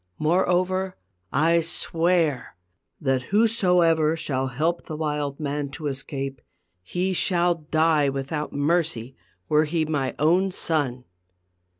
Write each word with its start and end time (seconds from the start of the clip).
Moreover, 0.17 0.97
I 1.31 1.61
swear 1.61 2.55
that 2.99 3.21
whosoever 3.29 4.17
shall 4.17 4.47
help 4.47 4.87
the 4.87 4.97
wild 4.97 5.39
man 5.39 5.69
to 5.77 5.85
escape, 5.85 6.41
he 6.81 7.13
shall 7.13 7.53
die 7.53 8.09
without 8.09 8.51
mercy, 8.51 9.15
were 9.47 9.65
he 9.65 9.85
my 9.85 10.15
own 10.17 10.49
son." 10.49 11.05